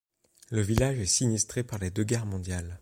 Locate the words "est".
0.97-1.05